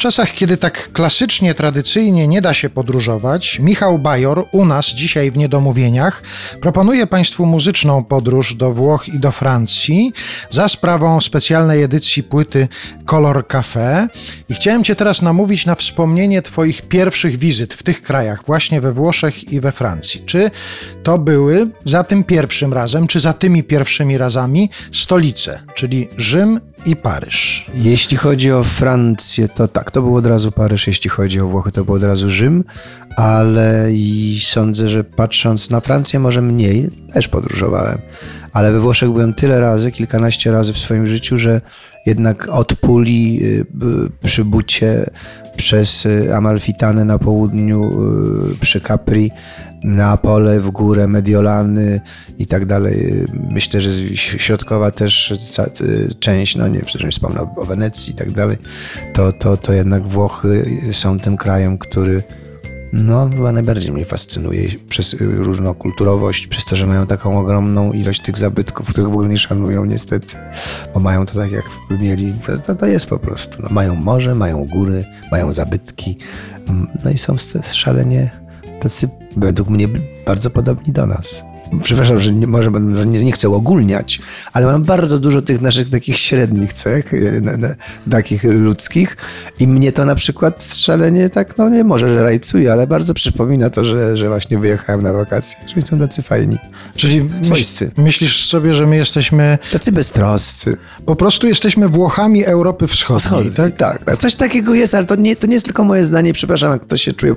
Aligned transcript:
Czasach, 0.00 0.32
kiedy 0.32 0.56
tak 0.56 0.92
klasycznie, 0.92 1.54
tradycyjnie 1.54 2.28
nie 2.28 2.40
da 2.40 2.54
się 2.54 2.70
podróżować, 2.70 3.58
Michał 3.58 3.98
Bajor 3.98 4.46
u 4.52 4.64
nas 4.64 4.86
dzisiaj 4.86 5.30
w 5.30 5.36
Niedomówieniach 5.36 6.22
proponuje 6.60 7.06
Państwu 7.06 7.46
muzyczną 7.46 8.04
podróż 8.04 8.54
do 8.54 8.72
Włoch 8.72 9.08
i 9.08 9.18
do 9.18 9.30
Francji 9.30 10.12
za 10.50 10.68
sprawą 10.68 11.20
specjalnej 11.20 11.82
edycji 11.82 12.22
płyty 12.22 12.68
Color 13.04 13.46
Café. 13.46 14.08
I 14.48 14.54
chciałem 14.54 14.84
Cię 14.84 14.96
teraz 14.96 15.22
namówić 15.22 15.66
na 15.66 15.74
wspomnienie 15.74 16.42
Twoich 16.42 16.82
pierwszych 16.82 17.38
wizyt 17.38 17.74
w 17.74 17.82
tych 17.82 18.02
krajach, 18.02 18.44
właśnie 18.46 18.80
we 18.80 18.92
Włoszech 18.92 19.52
i 19.52 19.60
we 19.60 19.72
Francji. 19.72 20.22
Czy 20.26 20.50
to 21.02 21.18
były 21.18 21.70
za 21.84 22.04
tym 22.04 22.24
pierwszym 22.24 22.72
razem, 22.72 23.06
czy 23.06 23.20
za 23.20 23.32
tymi 23.32 23.64
pierwszymi 23.64 24.18
razami 24.18 24.70
stolice, 24.92 25.62
czyli 25.74 26.08
Rzym 26.16 26.60
i 26.84 26.96
Paryż. 26.96 27.70
Jeśli 27.74 28.16
chodzi 28.16 28.52
o 28.52 28.62
Francję, 28.62 29.48
to 29.48 29.68
tak, 29.68 29.90
to 29.90 30.02
był 30.02 30.16
od 30.16 30.26
razu 30.26 30.52
Paryż, 30.52 30.86
jeśli 30.86 31.10
chodzi 31.10 31.40
o 31.40 31.46
Włochy, 31.46 31.72
to 31.72 31.84
był 31.84 31.94
od 31.94 32.02
razu 32.02 32.30
Rzym, 32.30 32.64
ale 33.20 33.92
i 33.92 34.38
sądzę, 34.40 34.88
że 34.88 35.04
patrząc 35.04 35.70
na 35.70 35.80
Francję, 35.80 36.20
może 36.20 36.42
mniej, 36.42 36.90
też 37.12 37.28
podróżowałem, 37.28 37.98
ale 38.52 38.72
we 38.72 38.80
Włoszech 38.80 39.10
byłem 39.10 39.34
tyle 39.34 39.60
razy, 39.60 39.92
kilkanaście 39.92 40.52
razy 40.52 40.72
w 40.72 40.78
swoim 40.78 41.06
życiu, 41.06 41.38
że 41.38 41.60
jednak 42.06 42.48
od 42.48 42.74
Puli 42.74 43.40
y, 43.44 43.66
przy 44.22 44.44
Bucie, 44.44 45.10
przez 45.56 46.06
y, 46.06 46.36
Amalfitanę 46.36 47.04
na 47.04 47.18
południu, 47.18 47.90
y, 48.52 48.58
przy 48.60 48.80
Capri, 48.80 49.30
Neapole 49.84 50.60
w 50.60 50.70
górę, 50.70 51.08
Mediolany 51.08 52.00
i 52.38 52.46
tak 52.46 52.66
dalej. 52.66 53.24
Myślę, 53.50 53.80
że 53.80 54.16
środkowa 54.16 54.90
też 54.90 55.34
część, 56.20 56.56
no 56.56 56.68
nie, 56.68 56.80
nie 57.04 57.10
wspomnę 57.10 57.40
o 57.56 57.64
Wenecji 57.64 58.12
i 58.12 58.16
tak 58.16 58.32
dalej, 58.32 58.56
to, 59.14 59.32
to, 59.32 59.56
to 59.56 59.72
jednak 59.72 60.02
Włochy 60.02 60.80
są 60.92 61.18
tym 61.18 61.36
krajem, 61.36 61.78
który 61.78 62.22
no, 62.92 63.28
chyba 63.28 63.52
najbardziej 63.52 63.92
mnie 63.92 64.04
fascynuje 64.04 64.68
przez 64.88 65.16
różną 65.20 65.74
kulturowość, 65.74 66.46
przez 66.46 66.64
to, 66.64 66.76
że 66.76 66.86
mają 66.86 67.06
taką 67.06 67.40
ogromną 67.40 67.92
ilość 67.92 68.22
tych 68.22 68.38
zabytków, 68.38 68.88
których 68.88 69.10
w 69.10 69.12
ogóle 69.12 69.28
nie 69.28 69.38
szanują 69.38 69.84
niestety, 69.84 70.36
bo 70.94 71.00
mają 71.00 71.26
to 71.26 71.34
tak, 71.34 71.50
jakby 71.52 72.04
mieli. 72.04 72.34
To, 72.66 72.74
to 72.74 72.86
jest 72.86 73.06
po 73.06 73.18
prostu. 73.18 73.62
No, 73.62 73.68
mają 73.70 73.94
morze, 73.94 74.34
mają 74.34 74.66
góry, 74.66 75.04
mają 75.30 75.52
zabytki, 75.52 76.16
no 77.04 77.10
i 77.10 77.18
są 77.18 77.36
szalenie 77.72 78.30
tacy, 78.80 79.08
według 79.36 79.68
mnie, 79.68 79.88
bardzo 80.26 80.50
podobni 80.50 80.92
do 80.92 81.06
nas 81.06 81.49
przepraszam, 81.82 82.20
że 82.20 82.32
nie, 82.32 82.46
może 82.46 82.70
że 82.94 83.06
nie, 83.06 83.24
nie 83.24 83.32
chcę 83.32 83.48
ogólniać, 83.48 84.20
ale 84.52 84.66
mam 84.66 84.84
bardzo 84.84 85.18
dużo 85.18 85.42
tych 85.42 85.60
naszych 85.60 85.90
takich 85.90 86.16
średnich 86.16 86.72
cech, 86.72 87.14
e, 87.14 87.40
na, 87.40 87.56
na, 87.56 87.68
takich 88.10 88.44
ludzkich 88.44 89.16
i 89.58 89.66
mnie 89.66 89.92
to 89.92 90.04
na 90.04 90.14
przykład 90.14 90.64
szalenie 90.64 91.28
tak, 91.28 91.58
no 91.58 91.68
nie 91.68 91.84
może, 91.84 92.14
że 92.14 92.22
rajcuje, 92.22 92.72
ale 92.72 92.86
bardzo 92.86 93.14
przypomina 93.14 93.70
to, 93.70 93.84
że, 93.84 94.16
że 94.16 94.28
właśnie 94.28 94.58
wyjechałem 94.58 95.02
na 95.02 95.12
wakacje, 95.12 95.58
że 95.76 95.82
są 95.82 95.98
tacy 95.98 96.22
fajni. 96.22 96.58
Czyli 96.96 97.30
myśl, 97.50 97.90
myślisz 97.96 98.46
sobie, 98.46 98.74
że 98.74 98.86
my 98.86 98.96
jesteśmy... 98.96 99.58
Tacy 99.72 99.92
beztroscy. 99.92 100.76
Po 101.06 101.16
prostu 101.16 101.46
jesteśmy 101.46 101.88
Włochami 101.88 102.44
Europy 102.44 102.86
Wschodniej, 102.86 103.52
tak? 103.56 103.76
tak? 103.76 104.04
Tak, 104.04 104.18
coś 104.18 104.34
takiego 104.34 104.74
jest, 104.74 104.94
ale 104.94 105.06
to 105.06 105.16
nie, 105.16 105.36
to 105.36 105.46
nie 105.46 105.52
jest 105.52 105.64
tylko 105.66 105.84
moje 105.84 106.04
zdanie, 106.04 106.32
przepraszam, 106.32 106.72
jak 106.72 106.82
ktoś 106.82 107.02
się 107.02 107.12
czuje, 107.12 107.34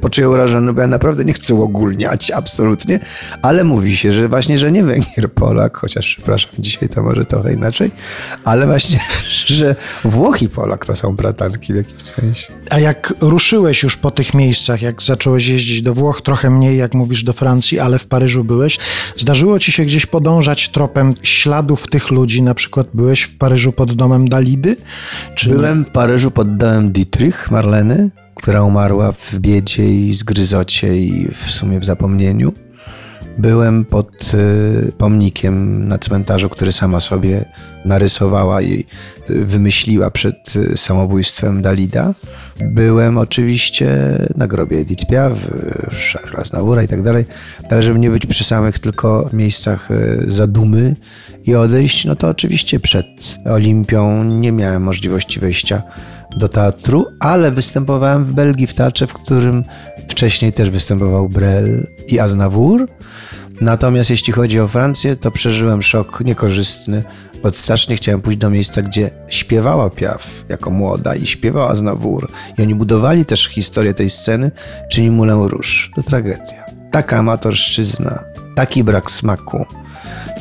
poczuje 0.00 0.28
urażony, 0.28 0.72
bo 0.72 0.80
ja 0.80 0.86
naprawdę 0.86 1.24
nie 1.24 1.32
chcę 1.32 1.54
ogólniać, 1.54 2.30
absolutnie, 2.30 3.00
ale 3.42 3.64
mówię, 3.64 3.75
mówi 3.76 3.96
się, 3.96 4.12
że 4.12 4.28
właśnie, 4.28 4.58
że 4.58 4.72
nie 4.72 4.84
Węgier 4.84 5.32
Polak, 5.32 5.76
chociaż 5.76 6.14
przepraszam, 6.16 6.50
dzisiaj 6.58 6.88
to 6.88 7.02
może 7.02 7.24
trochę 7.24 7.52
inaczej, 7.52 7.90
ale 8.44 8.66
właśnie, 8.66 9.00
że 9.58 9.76
Włochy 10.04 10.48
Polak 10.48 10.86
to 10.86 10.96
są 10.96 11.16
bratanki 11.16 11.72
w 11.72 11.76
jakimś 11.76 12.02
sensie. 12.04 12.52
A 12.70 12.78
jak 12.78 13.14
ruszyłeś 13.20 13.82
już 13.82 13.96
po 13.96 14.10
tych 14.10 14.34
miejscach, 14.34 14.82
jak 14.82 15.02
zacząłeś 15.02 15.48
jeździć 15.48 15.82
do 15.82 15.94
Włoch, 15.94 16.22
trochę 16.22 16.50
mniej 16.50 16.76
jak 16.76 16.94
mówisz 16.94 17.24
do 17.24 17.32
Francji, 17.32 17.78
ale 17.78 17.98
w 17.98 18.06
Paryżu 18.06 18.44
byłeś, 18.44 18.78
zdarzyło 19.16 19.58
ci 19.58 19.72
się 19.72 19.84
gdzieś 19.84 20.06
podążać 20.06 20.68
tropem 20.68 21.14
śladów 21.22 21.88
tych 21.88 22.10
ludzi, 22.10 22.42
na 22.42 22.54
przykład 22.54 22.86
byłeś 22.94 23.22
w 23.22 23.38
Paryżu 23.38 23.72
pod 23.72 23.92
domem 23.92 24.28
Dalidy? 24.28 24.76
Czy 25.34 25.48
Byłem 25.48 25.84
w 25.84 25.90
Paryżu 25.90 26.30
pod 26.30 26.56
domem 26.56 26.92
Dietrich, 26.92 27.50
Marleny, 27.50 28.10
która 28.34 28.62
umarła 28.62 29.12
w 29.12 29.38
biedzie 29.38 29.90
i 29.90 30.14
zgryzocie 30.14 30.98
i 30.98 31.28
w 31.34 31.50
sumie 31.50 31.80
w 31.80 31.84
zapomnieniu. 31.84 32.52
Byłem 33.38 33.84
pod 33.84 34.34
y, 34.34 34.92
pomnikiem 34.98 35.88
na 35.88 35.98
cmentarzu, 35.98 36.48
który 36.48 36.72
sama 36.72 37.00
sobie 37.00 37.44
narysowała 37.84 38.62
i 38.62 38.84
y, 39.30 39.44
wymyśliła 39.44 40.10
przed 40.10 40.56
y, 40.56 40.78
samobójstwem 40.78 41.62
Dalida. 41.62 42.14
Byłem 42.60 43.18
oczywiście 43.18 43.88
na 44.36 44.46
grobie 44.46 44.78
Edith 44.78 45.06
Piaf, 45.06 45.32
Charles 46.12 46.52
Navoura 46.52 46.82
i 46.82 46.88
tak 46.88 47.02
dalej. 47.02 47.24
Ale 47.70 47.82
żeby 47.82 47.98
nie 47.98 48.10
być 48.10 48.26
przy 48.26 48.44
samych 48.44 48.78
tylko 48.78 49.30
miejscach 49.32 49.88
zadumy 50.28 50.96
i 51.44 51.54
odejść, 51.54 52.04
no 52.04 52.16
to 52.16 52.28
oczywiście 52.28 52.80
przed 52.80 53.38
Olimpią 53.44 54.24
nie 54.24 54.52
miałem 54.52 54.82
możliwości 54.82 55.40
wejścia 55.40 55.82
do 56.36 56.48
teatru, 56.48 57.06
ale 57.20 57.50
występowałem 57.50 58.24
w 58.24 58.32
Belgii 58.32 58.66
w 58.66 58.74
teatrze, 58.74 59.06
w 59.06 59.14
którym 59.14 59.64
wcześniej 60.08 60.52
też 60.52 60.70
występował 60.70 61.28
Brel 61.28 61.86
i 62.08 62.18
Aznavour. 62.18 62.86
Natomiast 63.60 64.10
jeśli 64.10 64.32
chodzi 64.32 64.60
o 64.60 64.68
Francję, 64.68 65.16
to 65.16 65.30
przeżyłem 65.30 65.82
szok 65.82 66.20
niekorzystny, 66.20 67.04
bo 67.42 67.50
strasznie 67.50 67.96
chciałem 67.96 68.20
pójść 68.20 68.38
do 68.38 68.50
miejsca, 68.50 68.82
gdzie 68.82 69.10
śpiewała 69.28 69.90
Piaf 69.90 70.44
jako 70.48 70.70
młoda 70.70 71.14
i 71.14 71.26
śpiewała 71.26 71.68
Aznavour. 71.68 72.28
I 72.58 72.62
oni 72.62 72.74
budowali 72.74 73.24
też 73.24 73.48
historię 73.48 73.94
tej 73.94 74.10
sceny, 74.10 74.50
czyli 74.90 75.10
Moulin 75.10 75.34
Rouge. 75.34 75.88
To 75.94 76.02
tragedia. 76.02 76.64
Taka 76.90 77.18
amatorszczyzna, 77.18 78.24
taki 78.56 78.84
brak 78.84 79.10
smaku 79.10 79.66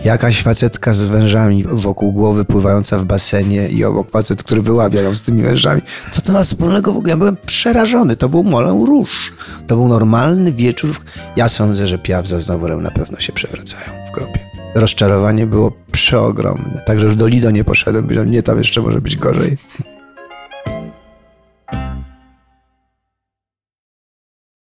jakaś 0.06 0.42
facetka 0.42 0.94
z 0.94 1.02
wężami 1.02 1.64
wokół 1.68 2.12
głowy 2.12 2.46
pływająca 2.46 2.98
w 2.98 3.06
basenie 3.06 3.70
i 3.70 3.84
obok 3.84 4.12
facet, 4.12 4.44
który 4.44 4.62
wyławia 4.62 5.02
ją 5.02 5.16
z 5.16 5.22
tymi 5.22 5.42
wężami. 5.42 5.82
Co 6.12 6.22
to 6.22 6.34
ma 6.34 6.44
wspólnego 6.44 6.94
w 6.94 6.98
ogóle? 6.98 7.12
Ja 7.12 7.18
byłem 7.18 7.38
przerażony. 7.46 8.16
To 8.16 8.30
był 8.30 8.44
molę 8.44 8.86
róż. 8.86 9.34
To 9.68 9.76
był 9.76 9.88
normalny 9.88 10.52
wieczór. 10.52 10.96
Ja 11.36 11.50
sądzę, 11.50 11.88
że 11.88 11.98
Piaf 11.98 12.28
za 12.28 12.40
Znoworem 12.40 12.84
na 12.84 12.92
pewno 12.92 13.20
się 13.20 13.34
przewracają 13.34 13.92
w 14.10 14.12
grobie. 14.12 14.40
Rozczarowanie 14.76 15.46
było 15.46 15.72
przeogromne. 15.92 16.82
Także 16.86 17.06
już 17.06 17.16
do 17.16 17.28
Lido 17.28 17.52
nie 17.52 17.64
poszedłem, 17.64 18.08
bo 18.08 18.24
nie, 18.24 18.44
tam 18.44 18.58
jeszcze 18.58 18.82
może 18.82 19.02
być 19.02 19.18
gorzej. 19.18 19.58